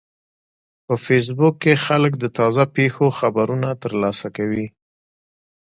[0.85, 4.67] په فېسبوک کې خلک د تازه پیښو خبرونه ترلاسه کوي